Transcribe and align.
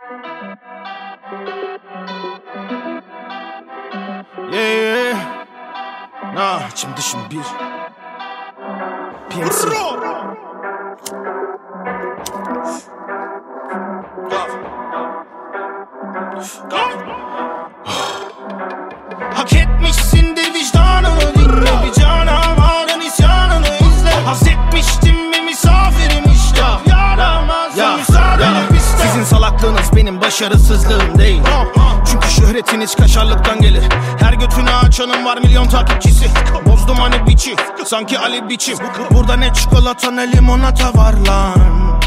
Yeah, 0.00 0.16
yeah. 4.52 5.46
Nah, 6.34 6.70
içim 6.70 6.90
dışım 6.96 7.20
bir. 7.30 7.44
PMC. 9.30 9.70
Hak 19.34 19.52
etmişsindir 19.52 20.09
başarısızlığım 30.30 31.18
değil. 31.18 31.42
Çünkü 32.10 32.30
şöhretiniz 32.30 32.94
kaşarlıktan 32.94 33.60
gelir. 33.60 33.82
Her 34.20 34.32
götünü 34.32 34.70
açanın 34.70 35.24
var 35.24 35.38
milyon 35.38 35.68
takipçisi. 35.68 36.26
Bozdum 36.66 36.96
hani 36.96 37.26
biçi 37.26 37.56
sanki 37.86 38.18
Ali 38.18 38.48
biçim. 38.48 38.78
Burada 39.10 39.36
ne 39.36 39.52
çikolata 39.52 40.10
ne 40.10 40.32
limonata 40.32 40.94
var 40.94 41.14
lan. 41.28 42.00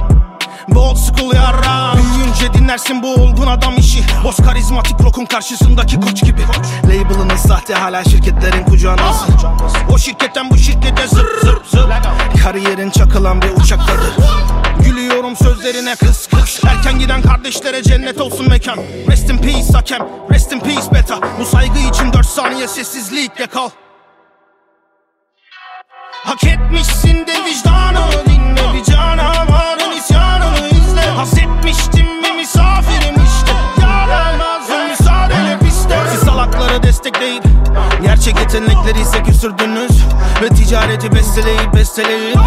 Bu 0.67 0.79
old 0.79 0.97
school 0.97 1.35
yarra 1.35 1.93
Büyüyünce 1.93 2.53
dinlersin 2.53 3.03
bu 3.03 3.13
olgun 3.13 3.47
adam 3.47 3.73
işi. 3.77 4.03
Boz 4.23 4.37
karizmatik 4.37 5.01
rock'un 5.01 5.25
karşısındaki 5.25 5.99
koç 5.99 6.23
gibi. 6.23 6.41
Label'ınız 6.83 7.39
sahte 7.39 7.73
hala 7.73 8.03
şirketlerin 8.03 8.63
kucağınasın 8.63 9.35
O 9.91 9.97
şirketten 9.97 10.49
bu 10.49 10.57
şirkete 10.57 11.07
zıp 11.07 11.29
zıp 11.41 11.61
zıp 11.67 11.91
Kariyerin 12.43 12.89
çakılan 12.89 13.41
bir 13.41 13.49
uçaktadır 13.61 14.13
Gülüyorum 15.33 15.55
sözlerine 15.55 15.95
kız 15.95 16.27
kız. 16.27 16.61
Erken 16.67 16.99
giden 16.99 17.21
kardeşlere 17.21 17.83
cennet 17.83 18.21
olsun 18.21 18.49
mekan. 18.49 18.77
Rest 19.11 19.29
in 19.29 19.37
peace 19.37 19.73
hakem. 19.73 20.01
Rest 20.31 20.51
in 20.53 20.59
peace 20.59 20.91
beta. 20.93 21.19
Bu 21.39 21.45
saygı 21.45 21.79
için 21.79 22.13
4 22.13 22.25
saniye 22.25 22.67
sessizlikle 22.67 23.47
kal. 23.47 23.69
Hak 26.23 26.43
etmişsindir 26.43 27.45
vicdanını 27.45 28.25
dinle. 28.25 28.73
Bir 28.73 28.83
canavarın 28.83 29.97
isyanını 29.97 30.67
izle. 30.67 31.01
Haz 31.01 31.33
etmiştim 31.33 32.07
bir 32.23 32.35
misafirim 32.35 33.15
işte. 33.15 33.53
Yaramazım 33.81 34.89
müsaadele 34.89 35.59
piste 35.59 35.99
Siz 36.11 36.19
salakları 36.19 36.83
destekleyip 36.83 37.43
Gerçek 38.03 38.39
yetenekleri 38.39 39.01
ise 39.01 39.23
küsürdünüz 39.23 40.03
Ve 40.41 40.49
ticareti 40.49 41.11
besteleyip 41.11 41.73
besteleyip 41.73 42.37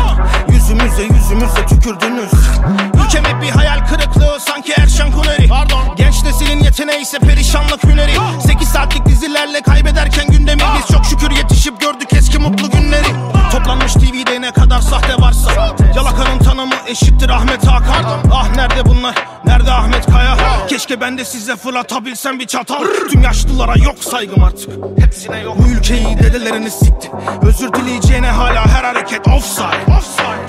eşittir 16.86 17.28
Ahmet 17.28 17.66
Hakan. 17.66 18.04
Ah 18.32 18.56
nerede 18.56 18.84
bunlar? 18.86 19.14
Nerede 19.44 19.72
Ahmet 19.72 20.06
Kaya? 20.06 20.36
Keşke 20.68 21.00
ben 21.00 21.18
de 21.18 21.24
size 21.24 21.56
fırlatabilsem 21.56 22.40
bir 22.40 22.46
çatal. 22.46 22.84
Tüm 23.10 23.22
yaşlılara 23.22 23.74
yok 23.76 24.04
saygım 24.04 24.42
artık. 24.42 24.70
Hepsine 24.98 25.38
yok. 25.40 25.56
Bu 25.58 25.68
ülkeyi 25.68 26.18
dedeleriniz 26.18 26.72
sikti. 26.72 27.10
Özür 27.42 27.72
dileyeceğine 27.72 28.30
hala 28.30 28.66
her 28.66 28.84
hareket 28.84 29.28
offside. 29.28 29.86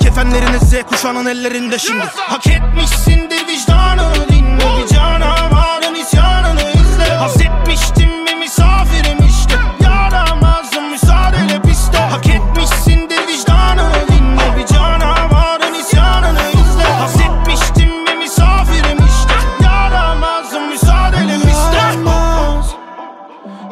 Kefenleriniz 0.00 0.62
Z 0.62 0.74
ellerinde 1.26 1.78
şimdi. 1.78 2.04
Hak 2.16 2.46
etmişsindir 2.46 3.46
vicdanını 3.48 4.28
dinle. 4.28 4.82
Bir 4.82 4.88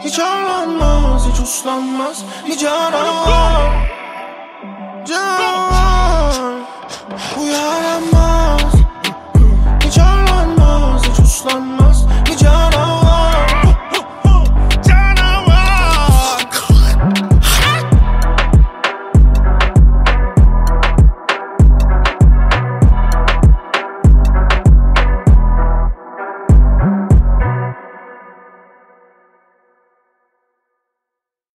Hiç 0.07 0.19
ağlanmaz, 0.19 1.29
hiç 1.29 1.41
uslanmaz, 1.41 2.25
hiç 2.47 2.65
aramaz 2.65 3.73
Can 5.07 5.46